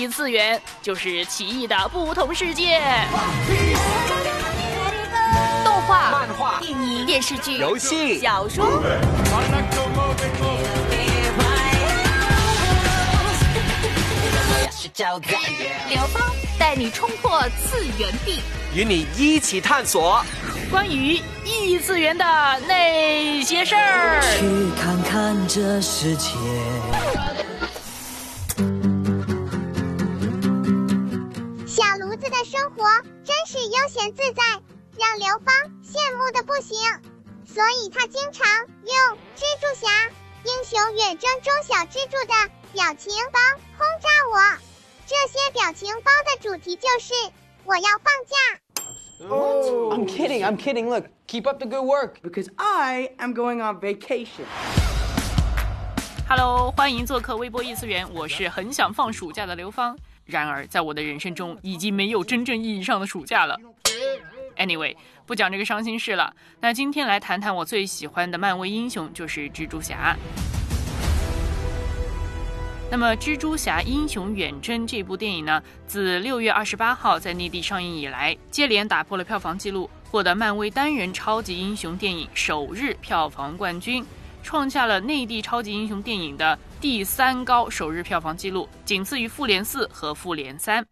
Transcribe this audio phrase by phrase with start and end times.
[0.00, 2.80] 异次元，就是奇异的不同世界。
[5.62, 8.82] 动画、漫画、电影、电视剧、游戏、小说。
[15.90, 18.40] 刘芳带你冲破次元壁，
[18.74, 20.24] 与你一起探索
[20.70, 22.24] 关于异次元的
[22.66, 24.22] 那些事儿。
[24.38, 26.30] 去看看这世界。
[33.90, 34.42] 闲自在，
[34.96, 36.78] 让刘芳羡慕的不行。
[37.44, 39.88] 所以他经常用蜘蛛侠
[40.44, 43.40] 英雄远征中小蜘蛛的表情包
[43.76, 44.58] 轰炸我。
[45.08, 47.12] 这些表情包的主题就是
[47.64, 49.28] 我要放假。
[49.28, 50.44] Oh, I'm kidding.
[50.44, 50.88] I'm kidding.
[50.88, 52.20] Look, keep up the good work.
[52.22, 54.44] because I am going on vacation.
[56.28, 59.96] Hello，欢迎做客微博异次元，我是很想放暑假的刘芳。
[60.30, 63.58] 然而，在我的人生中，已经没有真正意义上的暑假了。
[64.56, 64.94] Anyway，
[65.26, 66.34] 不讲这个伤心事了。
[66.60, 70.16] 那今天来谈谈我最喜欢的漫威英雄，就是蜘蛛侠。
[72.90, 84.04] 那么，《蜘蛛侠：英雄远征》这部电影呢，自六月二十八号在内地上映以来，接连打破了票房纪录，获得漫威单人超级英雄电影首日票房冠军，
[84.42, 90.82] 创下了内地超级英雄电影的第三高首日票房纪录，仅次于《复联四》和《复联三》。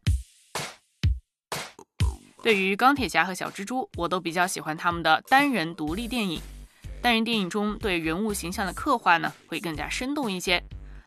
[2.43, 6.43] 对于钢铁侠和小蜘蛛，我都比较喜欢他们的单人独立电影。
[7.01, 10.63] 单人电影中对人物形象的刻画呢，会更加生动一些。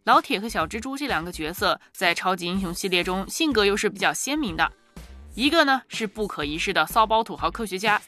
[0.05, 4.71] 老铁和小蜘蛛这两个角色在超级英雄系列中性格又是比较鲜明的，
[5.35, 8.01] 一个呢是不可一世的骚包土豪科学家，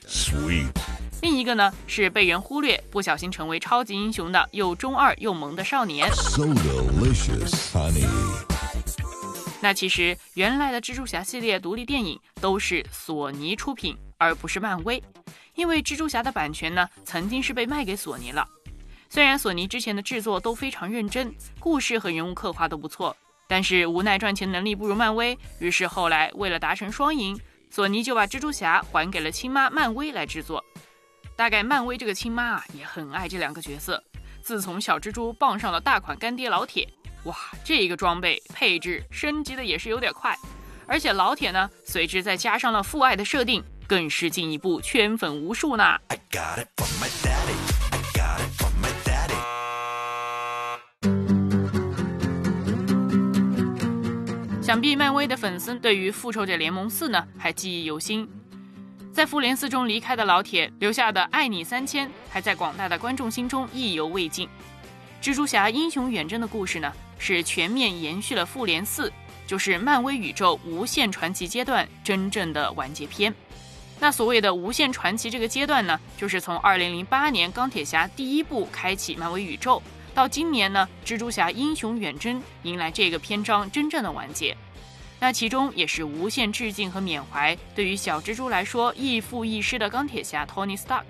[1.23, 6.11] 另一个呢是被人忽略、不小心成为超级英雄的又中二又萌的少年。
[6.11, 8.05] So delicious, honey.
[9.61, 15.01] 那其实原来的蜘蛛侠系列独立电影都是索尼出品，而不是漫威，
[15.56, 18.45] 因为蜘蛛侠的版权呢曾经是被卖给索尼了。
[19.09, 23.16] 虽然索尼之前的制作都非常认真，故事和人物刻画都不错，
[23.47, 27.39] 但是无奈赚钱能力不如漫威，于是后来为了达成双赢，
[27.69, 30.62] 索尼就把蜘蛛侠还给了亲妈漫威来制作。
[31.35, 34.01] 大概漫威这个亲妈啊也很爱这两个角色，
[34.41, 36.88] 自从小蜘蛛傍上了大款干爹老铁，
[37.23, 40.38] 哇，这个装备配置升级的也是有点快，
[40.85, 45.83] 而且老铁呢随之再加上了父爱的设定，更是进一步圈粉无数呢。
[46.07, 47.55] I got it from my daddy.
[47.91, 49.33] I got it from my daddy.
[54.61, 58.29] 想必漫威的粉丝对于《复仇者联盟四》呢还记忆犹新。
[59.13, 64.50] 在复联四中离开的老铁留下的“爱你三千”，还在广大的观众心中意犹未尽。
[65.22, 69.13] 蜘蛛侠英雄远征的故事呢，是全面延续了复联四，
[69.46, 73.31] 就是漫威宇宙无限传奇阶段真正的完结篇。
[74.00, 79.80] 那所谓的无限传奇这个阶段呢，就是从2008年钢铁侠第一部开启漫威宇宙，
[80.16, 84.57] 到今年呢，蜘蛛侠英雄远征迎来这个篇章真正的完结。
[85.23, 91.06] 那其中也是无限致敬和缅怀对于小蜘蛛来说亦父亦师的钢铁侠 Tony Stark，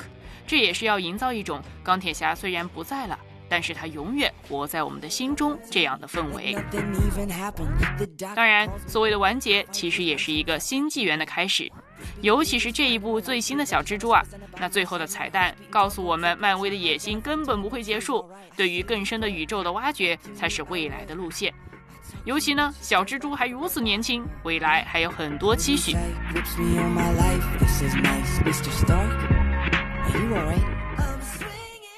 [0.45, 3.17] 这也是要营造一种钢铁侠虽然不在了，
[3.49, 6.55] 但是他永远活在我们的心中这样的氛围。
[8.35, 11.67] 当然，所谓的完结其实也是一个新纪元的开始，
[12.21, 14.21] 尤其是这一部最新的小蜘蛛啊，
[14.59, 21.51] 那最后的彩蛋告诉我们，漫威的野心根本不会结束，对于更深的宇宙的挖掘才是未来的路线。
[22.25, 25.93] 尤其呢，小蜘蛛还如此年轻，未来还有很多期许。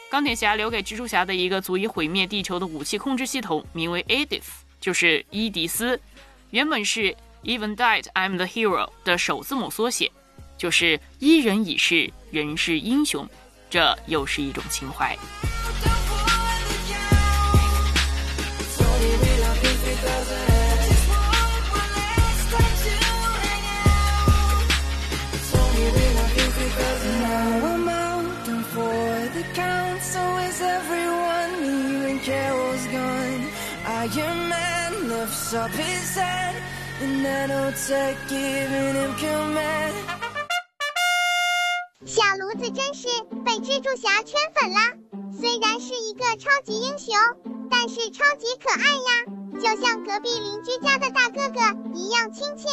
[0.09, 4.47] 钢铁侠留给蜘蛛侠的一个足以毁灭地球的武器控制系统，名为 Edith，
[4.81, 5.99] 就是伊迪丝，
[6.49, 10.11] 原本是 Even Died I'm the Hero 的首字母缩写，
[10.57, 13.29] 就是伊人已逝，人是英雄，
[13.69, 15.15] 这又是一种情怀。
[34.05, 36.53] Iron Man lifts up his head.
[36.99, 39.93] The nanotech giving him command.
[42.05, 43.07] 小炉子真是
[43.43, 44.93] 被蜘蛛侠圈粉啦！
[45.41, 47.15] 虽然是一个超级英雄，
[47.71, 49.25] 但是超级可爱呀，
[49.59, 51.59] 就像隔壁邻居家的大哥哥
[51.95, 52.67] 一样亲切。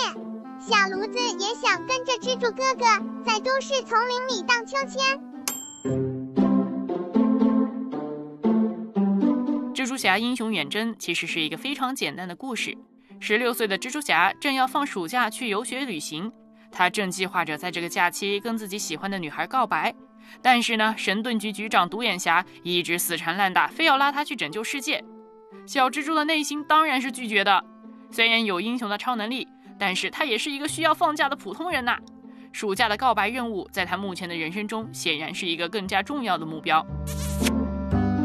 [0.60, 2.84] 小炉子也想跟着蜘蛛哥哥
[3.24, 5.31] 在都市丛林里荡秋千。
[9.82, 12.72] 蜘蛛侠英雄远征其实是一个非常简单的故事，
[13.18, 16.30] 十六岁的蜘蛛侠正要放暑假去游学旅行，
[16.70, 19.92] 他正计划着在这个假期跟自己喜欢的女孩告白。
[20.40, 25.02] 但是呢，神盾局局长独眼侠一直死缠烂打，非要拉他去拯救世界。
[25.66, 27.64] 小蜘蛛的内心当然是拒绝的。
[28.08, 29.48] 虽然有英雄的超能力，
[29.80, 31.98] 但是他也是一个需要放假的普通人呐。
[32.52, 36.86] 暑假的告白任务，在他目前的人生中，显然是一个更加重要的目标。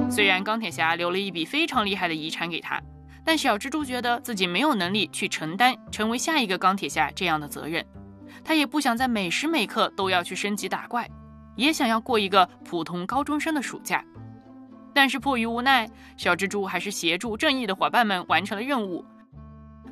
[0.10, 2.82] 虽然钢铁侠留了一笔非常厉害的遗产给他，
[3.24, 7.86] 但小蜘蛛觉得自己没有能力去承担成为下一个钢铁侠这样的责任。
[8.44, 11.10] 他也不想在每时每刻都要去升级打怪，
[11.56, 14.04] 也想要过一个普通高中生的暑假。
[14.94, 19.06] 但是迫于无奈，小蜘蛛还是协助正义的伙伴们完成了任务。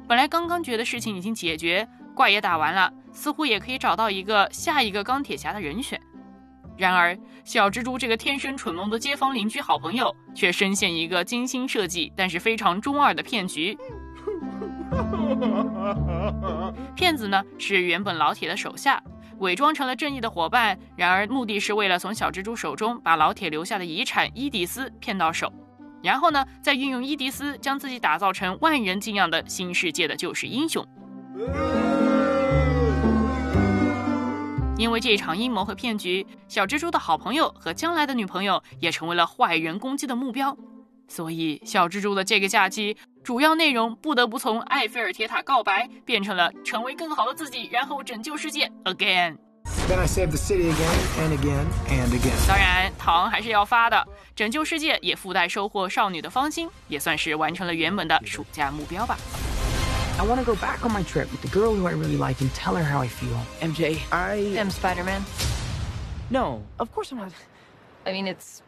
[0.08, 2.92] 本来刚刚觉得事情已经解决，怪也打完了。
[3.12, 6.02] 似乎也可以找到一个下一个钢铁侠的人选，
[6.78, 13.78] 然而小蜘蛛这个天生蠢萌的街坊邻居好朋友，却深陷一个精心设计但是非常中二的骗局。
[16.96, 19.02] 骗子呢是原本老铁的手下，
[19.40, 25.52] 伪装成了正义的伙伴，然而目的是为了从小蜘蛛手中把老铁留下的遗产伊迪丝骗到手，
[26.02, 30.86] 然后呢再运用伊迪丝将自己打造成万人敬仰的新世界的救世英雄。
[34.78, 40.56] 因为这场阴谋和骗局，小蜘蛛的好朋友和将来的女朋友也成为了坏人攻击的目标，
[41.08, 49.38] 所以小蜘蛛的这个假期主要内容不得不从埃菲尔铁塔告白变成了成为更好的自己，然后拯救世界 again。
[49.88, 52.48] Then I save the city again and again and again。
[52.48, 54.06] 当然，糖还是要发的，
[54.36, 59.18] 拯救世界也附带收获少女的芳心，也算是完成了原本的暑假目标吧。
[60.18, 62.52] I want to go back on my trip with the girl who I really like and
[62.54, 63.38] tell her how I feel.
[63.60, 64.36] MJ, I.
[64.58, 65.26] am Spider Man.
[66.30, 67.34] No, of course I'm not.
[68.06, 68.64] I mean, it's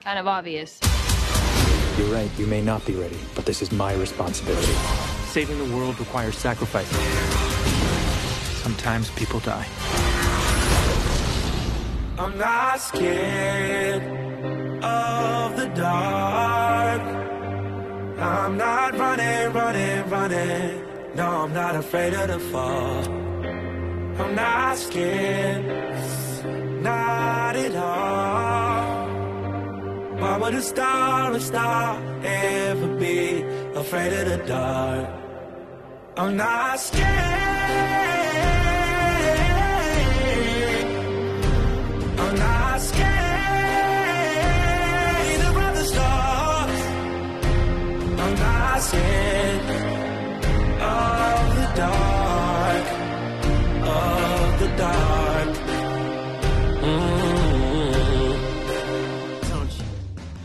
[0.00, 0.80] kind of obvious.
[1.98, 4.72] You're right, you may not be ready, but this is my responsibility.
[5.26, 6.88] Saving the world requires sacrifice.
[8.62, 9.66] Sometimes people die.
[12.18, 14.02] I'm not scared
[14.82, 17.02] of the dark.
[18.18, 20.85] I'm not running, running, running.
[21.16, 23.04] No, I'm not afraid of the fall.
[24.20, 25.64] I'm not scared,
[26.82, 29.06] not at all.
[30.20, 33.40] Why would a star, a star, ever be
[33.74, 35.08] afraid of the dark?
[36.18, 38.25] I'm not scared.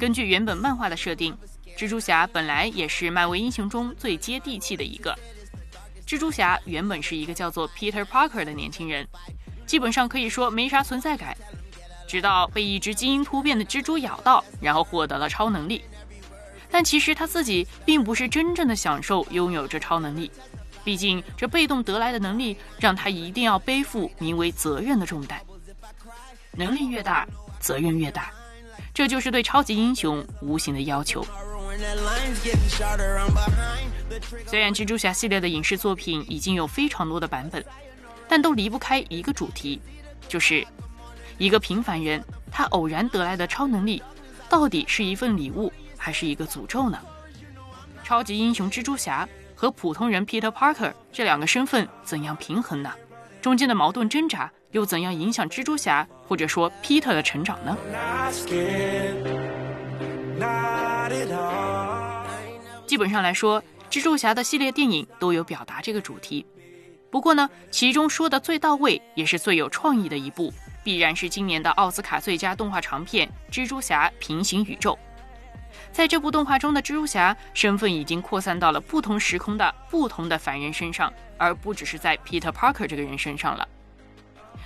[0.01, 1.38] 根据原本漫画的设定，
[1.77, 5.15] 蜘蛛侠本来也是漫威英雄中最接地气的一个。
[6.07, 9.07] 蜘蛛侠原本是一个叫做 Peter Parker 的年轻人，
[9.68, 11.38] 基本上可以说没啥存在感，
[12.07, 15.83] 直到被一只基因突变的蜘蛛咬到，然后获得了超能力。
[16.71, 20.31] 但其实他自己并不是真正的享受拥有这超能力，
[20.83, 25.39] 毕竟这被动得来的能力让他一定要背负名为责任的重担。
[26.53, 27.27] 能力越大，
[27.59, 28.31] 责任越大，
[29.01, 31.25] 这就是对超级英雄无形的要求。
[34.45, 37.65] 虽然蜘蛛侠系列的影视作品已经有非常多的版本，
[38.27, 39.81] 但都离不开一个主题，
[40.27, 40.63] 就是
[41.39, 44.03] 一个平凡人他偶然得来的超能力，
[44.48, 47.00] 到底是一份礼物还是一个诅咒呢？
[48.03, 52.93] 超级英雄蜘蛛侠和普通人 Peter Parker 这两个身份怎样平衡呢？
[53.41, 57.78] 中间的矛盾挣扎又怎样影响蜘蛛侠或者说 Peter 的成长呢？
[62.88, 66.46] 基本上来说，蜘蛛侠的系列电影都有表达这个主题。
[67.10, 74.94] 不过呢，其中说的最到位，也是最有创意的一部，必然是今年的奥斯卡最佳动画长片《蜘蛛侠：平行宇宙》。
[75.92, 83.68] 在这部动画中的蜘蛛侠身份已经扩散到了不同时空的不同的凡人身上，而不只是在 Peter Parker 这个人身上了。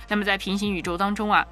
[0.08, 1.46] 那么在平行宇宙当中啊，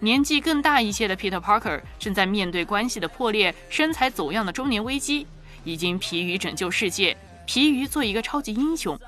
[0.00, 5.26] 年纪更大一些的 Peter Parker 正在面对关系的破裂、身材走样的中年危机，
[5.64, 7.16] 已经疲于拯救世界，
[7.46, 8.98] 疲于做一个超级英雄。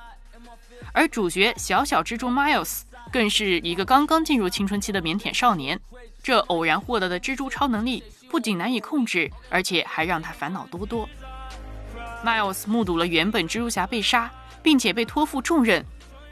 [0.93, 2.81] 而主角小小蜘蛛 Miles
[3.13, 5.79] 更是一个刚刚进入青春期的腼腆少年，
[6.23, 11.09] 这偶然获得的蜘蛛超能力不仅难以控制，而且还让他烦恼多多。
[12.25, 14.31] Miles 目睹了原本蜘蛛侠被杀，
[14.63, 15.85] 并且被托付重任，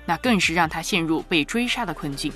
[0.06, 2.32] 那更是让他陷入被追杀的困境。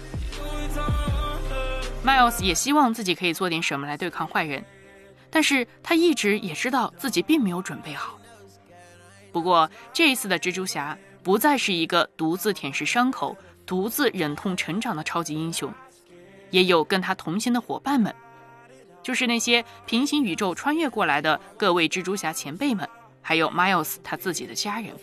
[2.04, 4.64] Miles 也希望自己可以做点什么来对抗坏人，
[5.30, 8.18] 但是他一直也知道自己并没有准备好。
[9.32, 13.36] 不过这一次的蜘蛛侠不再是一个独自舔舐伤口、
[13.66, 15.72] 独自忍痛成长的超级英雄，
[16.50, 18.12] 也有跟他同行的伙伴们，
[19.02, 22.88] 就是那些平行宇宙穿越过来的各位蜘蛛侠前辈们，
[23.20, 24.96] 还有 Miles 他自己的家人。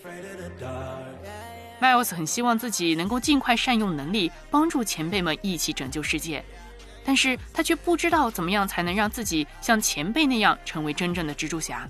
[1.79, 6.43] Miles 很希望自己能够尽快善用能力，帮助前辈们一起拯救世界，
[7.05, 11.87] 但是他却不知道怎么样才能让自己像前辈那样成为真正的蜘蛛侠。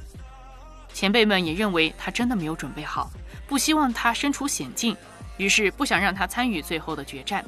[0.94, 3.10] 前辈们也认为他真的没有准备好，
[3.48, 4.98] 不希望他身处险境，
[5.38, 7.46] 于是不想让他参与最后的决战。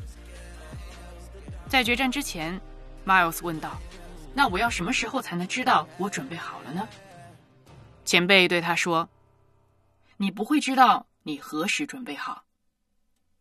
[1.67, 2.59] 在决战之前
[3.05, 3.77] ，Miles 问道
[4.33, 6.87] ：“那我要什么时候才能知道我准备好了呢？”
[8.05, 9.09] 前辈对他说
[10.15, 12.45] ：“你不会知道。”你何时准备好？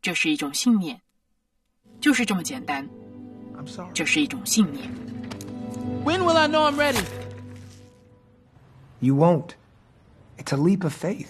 [0.02, 1.00] 这是一种信念，
[2.00, 2.88] 就是这么简单。
[3.94, 4.88] 这是一种信念。
[6.04, 7.04] When will I know I'm ready?
[9.00, 9.50] You won't.
[10.36, 11.28] It's a leap of faith.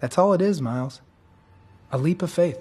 [0.00, 0.96] That's all it is, Miles.
[1.90, 2.58] A leap of faith.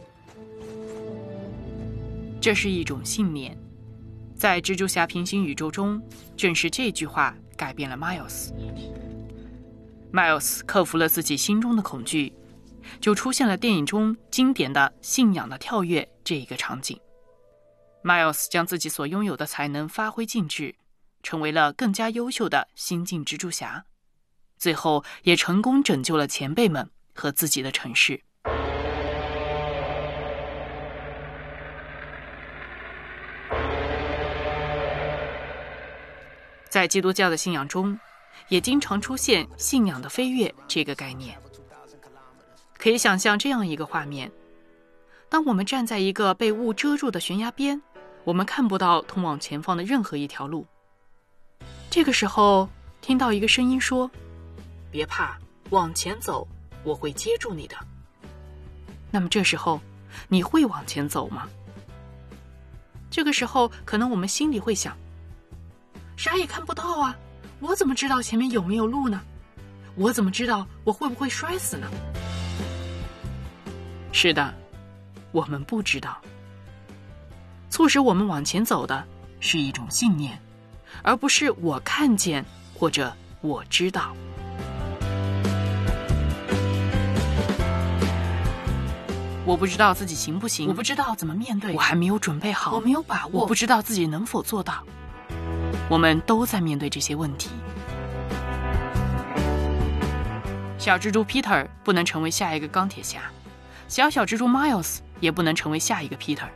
[2.39, 3.57] 这是一种信念，
[4.35, 6.01] 在蜘蛛侠平行宇宙中，
[6.35, 8.51] 正是这句话改变了 Miles。
[10.11, 12.33] Miles 克服了自己心中的恐惧。
[12.99, 16.99] 就出现了电影中经典的信仰的跳跃这一个场景。
[18.03, 20.75] Miles 将自己所拥有的才能发挥尽致，
[21.21, 23.85] 成为了更加优秀的新晋蜘蛛侠，
[24.57, 28.21] 最后也成功拯救了前辈们和自己的城市。
[36.69, 37.99] 在基督教的信仰中，
[38.47, 41.37] 也经常出现“信仰的飞跃”这个概念。
[42.81, 44.31] 可以想象这样一个画面：
[45.29, 47.79] 当我们站在一个被雾遮住的悬崖边，
[48.23, 50.65] 我们看不到通往前方的任何一条路。
[51.91, 52.67] 这个时候，
[52.99, 54.09] 听到一个声音说
[54.89, 55.37] ：“别怕，
[55.69, 56.47] 往前走，
[56.83, 57.75] 我会接住你的。”
[59.11, 59.79] 那么这时候，
[60.27, 61.47] 你会往前走吗？
[63.11, 64.97] 这个时候，可能我们心里会想
[66.17, 67.15] ：“啥也看不到啊，
[67.59, 69.21] 我怎么知道前面有没有路呢？
[69.93, 71.87] 我怎么知道我会不会摔死呢？”
[74.11, 74.53] 是的，
[75.31, 76.17] 我们不知道。
[77.69, 79.03] 促使我们往前走的
[79.39, 80.37] 是一种信念，
[81.01, 84.13] 而不是我看见或者我知道。
[89.43, 94.83] 我不知道自己行不行，我不知道怎么面对，我还没有准备好，我没有把握，我不知道自己能否做到。
[95.89, 97.49] 我们都在面对这些问题。
[100.77, 103.21] 小蜘蛛 Peter 不能成为下一个钢铁侠。
[103.91, 106.47] 小小蜘蛛 Miles 也不能成为下一个 Peter，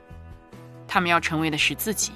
[0.88, 2.14] 他们要成为的是自己。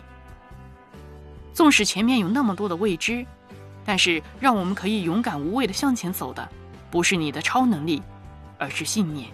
[1.54, 3.26] 纵使前面有那么多的未知，
[3.84, 6.48] 但是让我们可以勇敢无畏的向前走的，
[6.90, 8.02] 不是你的超能力，
[8.58, 9.28] 而是信念。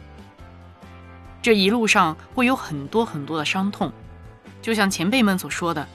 [1.39, 3.94] 这一路上会有很多很多的伤痛，
[4.63, 5.88] 就像前辈们所说的，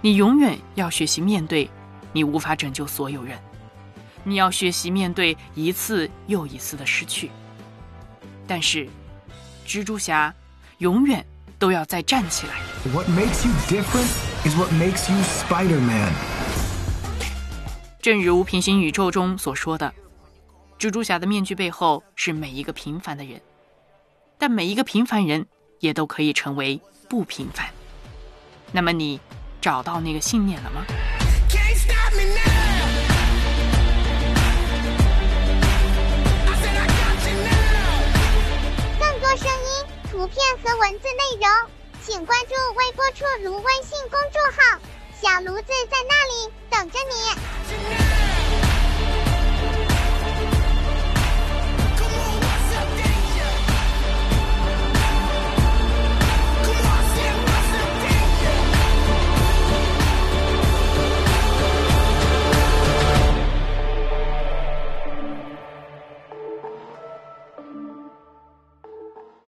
[0.00, 1.68] 你永远要学习面对，
[2.14, 3.38] 你无法拯救所有人，
[4.24, 7.30] 你要学习面对一次又一次的失去，
[8.46, 8.88] 但是。
[9.66, 10.32] 蜘蛛侠
[10.78, 11.26] 永远
[11.58, 12.54] 都要再站起来。
[12.92, 14.06] What makes you different
[14.48, 16.12] is what makes you Spider-Man。
[18.00, 19.92] 正如平行宇宙中所说的，
[20.78, 23.40] 蜘蛛侠的面具背后是每一个平凡的人，
[24.38, 25.44] 但每一个平凡人
[25.80, 27.66] 也都可以成为不平凡。
[28.70, 29.20] 那么你
[29.60, 31.15] 找到那个信念了吗？
[40.16, 41.70] 图片和文字内容，
[42.02, 44.80] 请关注微波出炉微信公众号，
[45.20, 46.52] 小炉子在那里。